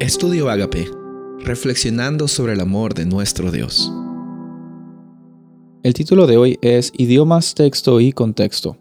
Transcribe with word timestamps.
Estudio 0.00 0.48
Agape, 0.48 0.90
reflexionando 1.40 2.26
sobre 2.26 2.54
el 2.54 2.60
amor 2.60 2.94
de 2.94 3.04
nuestro 3.04 3.50
Dios. 3.50 3.92
El 5.82 5.92
título 5.92 6.26
de 6.26 6.38
hoy 6.38 6.58
es 6.62 6.90
Idiomas, 6.96 7.54
texto 7.54 8.00
y 8.00 8.12
contexto. 8.12 8.78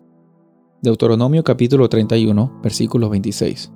Deuteronomio 0.81 1.43
capítulo 1.43 1.89
31, 1.89 2.61
versículo 2.63 3.09
26. 3.09 3.69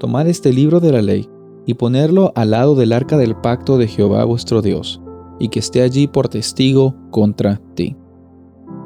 Tomad 0.00 0.28
este 0.28 0.50
libro 0.50 0.80
de 0.80 0.92
la 0.92 1.02
ley 1.02 1.28
y 1.66 1.74
ponerlo 1.74 2.32
al 2.34 2.52
lado 2.52 2.74
del 2.74 2.94
arca 2.94 3.18
del 3.18 3.36
pacto 3.36 3.76
de 3.76 3.86
Jehová 3.86 4.24
vuestro 4.24 4.62
Dios, 4.62 5.02
y 5.38 5.50
que 5.50 5.58
esté 5.58 5.82
allí 5.82 6.06
por 6.06 6.30
testigo 6.30 6.96
contra 7.10 7.60
ti. 7.74 7.98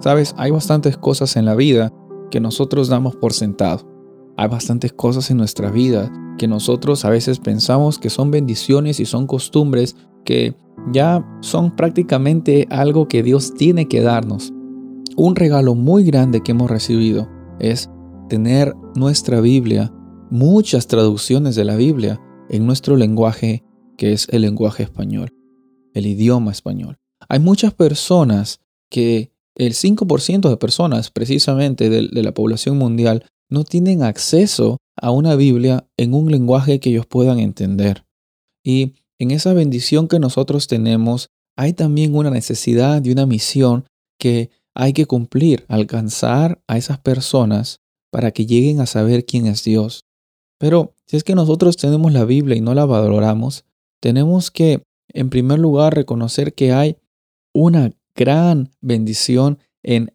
Sabes, 0.01 0.35
hay 0.37 0.51
bastantes 0.51 0.97
cosas 0.97 1.37
en 1.37 1.45
la 1.45 1.55
vida 1.55 1.93
que 2.33 2.41
nosotros 2.41 2.89
damos 2.89 3.15
por 3.15 3.33
sentado. 3.33 3.92
Hay 4.37 4.49
bastantes 4.49 4.93
cosas 4.93 5.31
en 5.31 5.37
nuestra 5.37 5.71
vida 5.71 6.11
que 6.39 6.49
nosotros 6.49 7.05
a 7.05 7.11
veces 7.11 7.39
pensamos 7.39 7.99
que 7.99 8.11
son 8.11 8.31
bendiciones 8.31 9.01
y 9.01 9.07
son 9.07 9.27
costumbres 9.27 9.97
que 10.25 10.55
ya 10.93 11.25
son 11.41 11.77
prácticamente 11.77 12.67
algo 12.71 13.09
que 13.09 13.23
Dios 13.23 13.55
tiene 13.55 13.89
que 13.89 14.01
darnos. 14.01 14.53
Un 15.17 15.37
regalo 15.37 15.75
muy 15.75 16.05
grande 16.05 16.43
que 16.43 16.53
hemos 16.53 16.71
recibido 16.71 17.29
es 17.61 17.91
tener 18.29 18.75
nuestra 18.95 19.41
Biblia, 19.41 19.93
muchas 20.31 20.87
traducciones 20.87 21.55
de 21.55 21.65
la 21.65 21.77
Biblia 21.77 22.21
en 22.49 22.67
nuestro 22.67 22.97
lenguaje 22.97 23.63
que 23.99 24.13
es 24.13 24.27
el 24.31 24.43
lenguaje 24.43 24.83
español, 24.83 25.29
el 25.95 26.07
idioma 26.07 26.51
español. 26.51 26.99
Hay 27.29 27.41
muchas 27.41 27.75
personas 27.75 28.61
que 28.89 29.33
el 29.55 29.75
5% 29.75 30.49
de 30.49 30.57
personas 30.57 31.11
precisamente 31.11 31.91
de, 31.91 32.09
de 32.09 32.23
la 32.23 32.33
población 32.33 32.79
mundial 32.79 33.27
no 33.53 33.65
tienen 33.65 34.03
acceso 34.03 34.79
a 34.97 35.11
una 35.11 35.37
Biblia 35.37 35.87
en 35.99 36.15
un 36.15 36.31
lenguaje 36.31 36.81
que 36.81 36.89
ellos 36.89 37.07
puedan 37.07 37.39
entender. 37.39 38.07
Y 38.65 38.95
en 39.19 39.31
esa 39.31 39.53
bendición 39.53 40.09
que 40.09 40.19
nosotros 40.19 40.67
tenemos, 40.67 41.29
hay 41.55 41.75
también 41.75 42.15
una 42.15 42.31
necesidad 42.31 43.05
y 43.05 43.13
una 43.13 43.27
misión 43.27 43.85
que 44.19 44.51
hay 44.75 44.95
que 44.95 45.05
cumplir, 45.05 45.67
alcanzar 45.69 46.63
a 46.67 46.79
esas 46.79 46.99
personas 46.99 47.81
para 48.11 48.31
que 48.31 48.47
lleguen 48.47 48.81
a 48.81 48.87
saber 48.87 49.27
quién 49.27 49.47
es 49.47 49.63
Dios. 49.63 50.07
Pero 50.59 50.95
si 51.07 51.19
es 51.19 51.25
que 51.25 51.35
nosotros 51.35 51.77
tenemos 51.77 52.11
la 52.13 52.25
Biblia 52.25 52.57
y 52.57 52.63
no 52.63 52.73
la 52.73 52.87
valoramos, 52.87 53.67
tenemos 54.01 54.51
que, 54.51 54.83
en 55.09 55.29
primer 55.29 55.59
lugar, 55.59 55.95
reconocer 55.95 56.55
que 56.55 56.73
hay 56.73 56.97
una 57.53 57.91
gran 58.15 58.71
bendición 58.81 59.59
en 59.83 60.15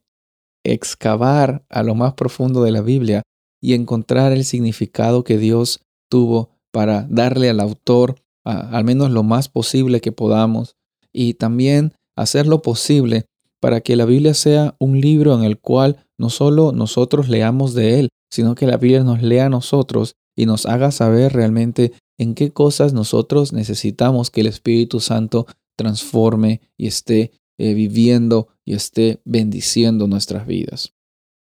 excavar 0.64 1.64
a 1.70 1.84
lo 1.84 1.94
más 1.94 2.14
profundo 2.14 2.64
de 2.64 2.72
la 2.72 2.82
Biblia 2.82 3.22
y 3.62 3.74
encontrar 3.74 4.32
el 4.32 4.46
significado 4.46 5.24
que 5.24 5.38
Dios 5.38 5.82
tuvo 6.10 6.50
para 6.72 7.08
darle 7.10 7.50
al 7.50 7.60
autor 7.60 8.16
al 8.44 8.86
menos 8.86 9.12
lo 9.12 9.24
más 9.24 9.50
posible 9.50 10.00
que 10.00 10.14
podamos 10.14 10.78
y 11.12 11.34
también 11.34 11.94
hacer 12.16 12.48
lo 12.48 12.62
posible 12.62 13.26
para 13.60 13.82
que 13.82 13.96
la 13.96 14.06
Biblia 14.06 14.34
sea 14.34 14.76
un 14.80 15.02
libro 15.02 15.36
en 15.36 15.44
el 15.44 15.60
cual 15.60 15.98
no 16.18 16.30
solo 16.30 16.72
nosotros 16.72 17.28
leamos 17.28 17.74
de 17.74 18.00
él, 18.00 18.10
sino 18.32 18.56
que 18.56 18.68
la 18.68 18.78
Biblia 18.78 19.04
nos 19.04 19.22
lea 19.22 19.48
a 19.48 19.50
nosotros 19.50 20.16
y 20.36 20.46
nos 20.46 20.66
haga 20.66 20.92
saber 20.92 21.34
realmente 21.34 21.94
en 22.18 22.36
qué 22.36 22.52
cosas 22.52 22.94
nosotros 22.94 23.54
necesitamos 23.54 24.32
que 24.32 24.42
el 24.42 24.48
Espíritu 24.48 25.00
Santo 25.00 25.48
transforme 25.76 26.62
y 26.78 26.88
esté 26.88 27.32
eh, 27.58 27.74
viviendo 27.74 28.48
y 28.66 28.74
esté 28.74 29.20
bendiciendo 29.26 30.08
nuestras 30.08 30.48
vidas. 30.48 30.94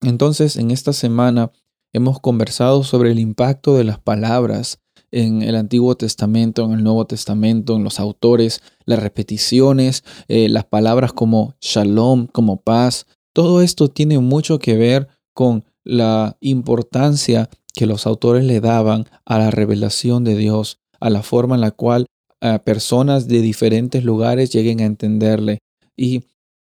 Entonces, 0.03 0.57
en 0.57 0.71
esta 0.71 0.93
semana 0.93 1.53
Hemos 1.97 2.21
conversado 2.21 2.85
sobre 2.85 3.11
el 3.11 3.19
impacto 3.19 3.75
de 3.75 3.83
las 3.83 3.99
palabras 3.99 4.81
en 5.13 5.41
el 5.41 5.57
Antiguo 5.57 5.97
Testamento, 5.97 6.67
en 6.67 6.73
el 6.73 6.85
Nuevo 6.85 7.07
Testamento, 7.07 7.75
en 7.75 7.85
los 7.85 8.01
autores, 8.01 8.61
las 8.85 8.99
repeticiones, 8.99 10.05
eh, 10.29 10.51
las 10.51 10.67
palabras 10.67 11.15
como 11.15 11.55
shalom, 11.63 12.27
como 12.27 12.61
paz. 12.61 13.07
Todo 13.33 13.63
esto 13.63 13.89
tiene 13.89 14.19
mucho 14.19 14.59
que 14.59 14.77
ver 14.77 15.09
con 15.33 15.65
la 15.85 16.37
importancia 16.41 17.49
que 17.73 17.87
los 17.87 18.07
autores 18.07 18.45
le 18.45 18.61
daban 18.61 19.07
a 19.25 19.39
la 19.39 19.51
revelación 19.51 20.23
de 20.23 20.37
Dios, 20.37 20.81
a 21.01 21.09
la 21.09 21.23
forma 21.23 21.55
en 21.55 21.63
la 21.63 21.71
cual 21.71 22.05
eh, 22.43 22.59
personas 22.63 23.27
de 23.27 23.41
diferentes 23.41 24.05
lugares 24.05 24.53
lleguen 24.53 24.81
a 24.81 24.85
entenderle. 24.85 25.61
Y 25.97 26.25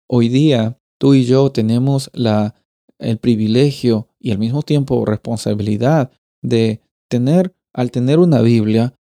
hoy 0.09 0.29
día 0.29 0.81
tú 0.99 1.15
y 1.15 1.25
yo 1.25 1.53
tenemos 1.53 2.11
la 2.15 2.57
el 2.99 3.19
privilegio 3.19 4.10
y 4.21 4.31
al 4.33 4.39
mismo 4.39 4.63
tiempo 4.63 5.05
responsabilidad 5.05 6.11
de 6.43 6.81
tener, 7.09 7.55
al 7.73 7.91
tener 7.91 8.19
una 8.19 8.41
Biblia, 8.41 8.95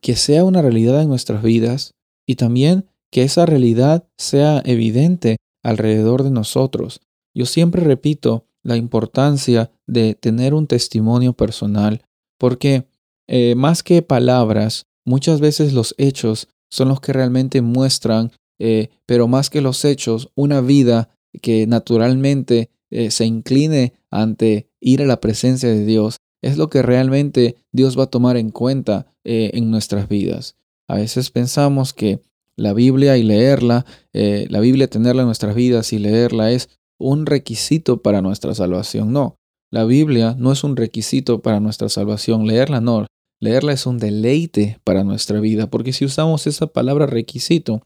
que 0.00 0.16
sea 0.16 0.44
una 0.44 0.62
realidad 0.62 1.02
en 1.02 1.08
nuestras 1.08 1.42
vidas 1.42 1.92
y 2.26 2.36
también 2.36 2.86
que 3.10 3.22
esa 3.22 3.46
realidad 3.46 4.08
sea 4.18 4.62
evidente 4.64 5.36
alrededor 5.62 6.22
de 6.22 6.30
nosotros. 6.30 7.00
Yo 7.34 7.46
siempre 7.46 7.82
repito 7.82 8.46
la 8.62 8.76
importancia 8.76 9.70
de 9.86 10.14
tener 10.14 10.54
un 10.54 10.66
testimonio 10.66 11.32
personal, 11.32 12.02
porque 12.38 12.88
eh, 13.28 13.54
más 13.54 13.82
que 13.82 14.02
palabras, 14.02 14.86
muchas 15.04 15.40
veces 15.40 15.72
los 15.72 15.94
hechos 15.98 16.48
son 16.70 16.88
los 16.88 17.00
que 17.00 17.12
realmente 17.12 17.62
muestran, 17.62 18.32
eh, 18.58 18.90
pero 19.06 19.28
más 19.28 19.50
que 19.50 19.60
los 19.60 19.84
hechos, 19.84 20.30
una 20.34 20.60
vida 20.60 21.10
que 21.42 21.66
naturalmente 21.66 22.70
eh, 22.90 23.10
se 23.10 23.26
incline 23.26 23.94
ante 24.22 24.68
ir 24.80 25.02
a 25.02 25.06
la 25.06 25.20
presencia 25.20 25.68
de 25.68 25.84
Dios, 25.84 26.16
es 26.42 26.56
lo 26.56 26.70
que 26.70 26.82
realmente 26.82 27.56
Dios 27.72 27.98
va 27.98 28.04
a 28.04 28.10
tomar 28.10 28.36
en 28.36 28.50
cuenta 28.50 29.12
eh, 29.24 29.50
en 29.54 29.70
nuestras 29.70 30.08
vidas. 30.08 30.56
A 30.88 30.96
veces 30.96 31.30
pensamos 31.30 31.92
que 31.92 32.20
la 32.56 32.72
Biblia 32.72 33.16
y 33.18 33.22
leerla, 33.22 33.84
eh, 34.12 34.46
la 34.48 34.60
Biblia 34.60 34.88
tenerla 34.88 35.22
en 35.22 35.26
nuestras 35.26 35.54
vidas 35.54 35.92
y 35.92 35.98
leerla 35.98 36.50
es 36.52 36.68
un 36.98 37.26
requisito 37.26 38.02
para 38.02 38.22
nuestra 38.22 38.54
salvación. 38.54 39.12
No, 39.12 39.36
la 39.70 39.84
Biblia 39.84 40.34
no 40.38 40.52
es 40.52 40.64
un 40.64 40.76
requisito 40.76 41.42
para 41.42 41.60
nuestra 41.60 41.88
salvación. 41.88 42.46
Leerla 42.46 42.80
no, 42.80 43.06
leerla 43.40 43.72
es 43.72 43.84
un 43.86 43.98
deleite 43.98 44.78
para 44.84 45.04
nuestra 45.04 45.40
vida, 45.40 45.68
porque 45.68 45.92
si 45.92 46.04
usamos 46.04 46.46
esa 46.46 46.66
palabra 46.66 47.06
requisito, 47.06 47.82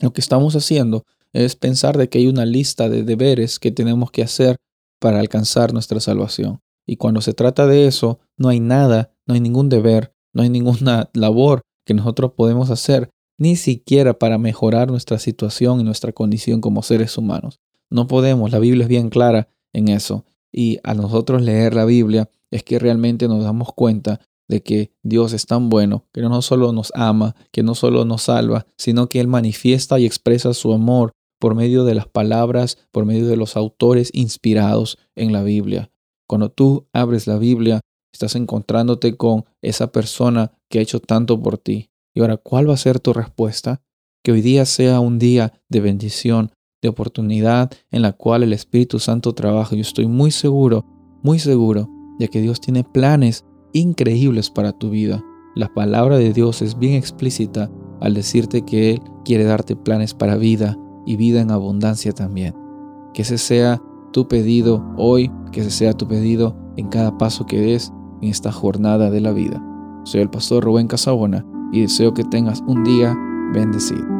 lo 0.00 0.12
que 0.12 0.20
estamos 0.20 0.56
haciendo 0.56 1.04
es 1.32 1.56
pensar 1.56 1.96
de 1.96 2.08
que 2.08 2.18
hay 2.18 2.26
una 2.26 2.44
lista 2.44 2.88
de 2.88 3.04
deberes 3.04 3.58
que 3.58 3.70
tenemos 3.70 4.10
que 4.10 4.22
hacer 4.22 4.56
para 5.00 5.18
alcanzar 5.18 5.72
nuestra 5.72 5.98
salvación. 5.98 6.60
Y 6.86 6.96
cuando 6.96 7.20
se 7.20 7.34
trata 7.34 7.66
de 7.66 7.86
eso, 7.86 8.20
no 8.36 8.48
hay 8.48 8.60
nada, 8.60 9.12
no 9.26 9.34
hay 9.34 9.40
ningún 9.40 9.68
deber, 9.68 10.14
no 10.32 10.42
hay 10.42 10.50
ninguna 10.50 11.10
labor 11.14 11.62
que 11.84 11.94
nosotros 11.94 12.32
podemos 12.36 12.70
hacer, 12.70 13.10
ni 13.38 13.56
siquiera 13.56 14.18
para 14.18 14.38
mejorar 14.38 14.90
nuestra 14.90 15.18
situación 15.18 15.80
y 15.80 15.84
nuestra 15.84 16.12
condición 16.12 16.60
como 16.60 16.82
seres 16.82 17.16
humanos. 17.18 17.58
No 17.90 18.06
podemos, 18.06 18.52
la 18.52 18.58
Biblia 18.58 18.84
es 18.84 18.88
bien 18.88 19.08
clara 19.08 19.48
en 19.72 19.88
eso. 19.88 20.24
Y 20.52 20.78
a 20.84 20.94
nosotros 20.94 21.42
leer 21.42 21.74
la 21.74 21.84
Biblia 21.84 22.30
es 22.50 22.62
que 22.62 22.78
realmente 22.78 23.28
nos 23.28 23.42
damos 23.42 23.72
cuenta 23.72 24.20
de 24.48 24.62
que 24.62 24.92
Dios 25.02 25.32
es 25.32 25.46
tan 25.46 25.70
bueno, 25.70 26.04
que 26.12 26.20
no 26.22 26.42
solo 26.42 26.72
nos 26.72 26.92
ama, 26.94 27.36
que 27.52 27.62
no 27.62 27.74
solo 27.74 28.04
nos 28.04 28.22
salva, 28.22 28.66
sino 28.76 29.08
que 29.08 29.20
Él 29.20 29.28
manifiesta 29.28 29.98
y 29.98 30.06
expresa 30.06 30.52
su 30.54 30.72
amor 30.72 31.12
por 31.40 31.56
medio 31.56 31.84
de 31.84 31.94
las 31.94 32.06
palabras, 32.06 32.78
por 32.92 33.06
medio 33.06 33.26
de 33.26 33.36
los 33.36 33.56
autores 33.56 34.10
inspirados 34.12 34.98
en 35.16 35.32
la 35.32 35.42
Biblia. 35.42 35.90
Cuando 36.28 36.50
tú 36.50 36.86
abres 36.92 37.26
la 37.26 37.38
Biblia, 37.38 37.80
estás 38.12 38.36
encontrándote 38.36 39.16
con 39.16 39.44
esa 39.62 39.90
persona 39.90 40.52
que 40.68 40.78
ha 40.78 40.82
hecho 40.82 41.00
tanto 41.00 41.42
por 41.42 41.58
ti. 41.58 41.90
Y 42.14 42.20
ahora, 42.20 42.36
¿cuál 42.36 42.68
va 42.68 42.74
a 42.74 42.76
ser 42.76 43.00
tu 43.00 43.12
respuesta? 43.12 43.82
Que 44.22 44.32
hoy 44.32 44.42
día 44.42 44.66
sea 44.66 45.00
un 45.00 45.18
día 45.18 45.52
de 45.68 45.80
bendición, 45.80 46.52
de 46.82 46.90
oportunidad 46.90 47.72
en 47.90 48.02
la 48.02 48.12
cual 48.12 48.42
el 48.42 48.52
Espíritu 48.52 48.98
Santo 48.98 49.34
trabaja. 49.34 49.74
Yo 49.74 49.82
estoy 49.82 50.06
muy 50.06 50.30
seguro, 50.30 50.84
muy 51.22 51.38
seguro 51.38 51.88
de 52.18 52.28
que 52.28 52.42
Dios 52.42 52.60
tiene 52.60 52.84
planes 52.84 53.46
increíbles 53.72 54.50
para 54.50 54.72
tu 54.72 54.90
vida. 54.90 55.24
La 55.54 55.72
palabra 55.72 56.18
de 56.18 56.32
Dios 56.32 56.60
es 56.60 56.78
bien 56.78 56.94
explícita 56.94 57.70
al 58.00 58.14
decirte 58.14 58.62
que 58.62 58.90
Él 58.90 59.02
quiere 59.24 59.44
darte 59.44 59.74
planes 59.74 60.14
para 60.14 60.36
vida 60.36 60.78
y 61.06 61.16
vida 61.16 61.40
en 61.40 61.50
abundancia 61.50 62.12
también. 62.12 62.54
Que 63.14 63.22
ese 63.22 63.38
sea 63.38 63.80
tu 64.12 64.28
pedido 64.28 64.84
hoy, 64.96 65.30
que 65.52 65.60
ese 65.60 65.70
sea 65.70 65.92
tu 65.92 66.06
pedido 66.06 66.56
en 66.76 66.88
cada 66.88 67.16
paso 67.18 67.46
que 67.46 67.60
des 67.60 67.92
en 68.22 68.28
esta 68.28 68.52
jornada 68.52 69.10
de 69.10 69.20
la 69.20 69.32
vida. 69.32 69.62
Soy 70.04 70.20
el 70.20 70.30
pastor 70.30 70.64
Rubén 70.64 70.88
Casabona 70.88 71.44
y 71.72 71.82
deseo 71.82 72.14
que 72.14 72.24
tengas 72.24 72.62
un 72.66 72.84
día 72.84 73.16
bendecido. 73.52 74.19